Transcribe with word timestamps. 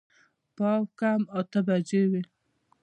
پاو 0.55 0.81
کم 0.99 1.21
اته 1.39 1.59
بجې 1.67 2.03
وې. 2.11 2.21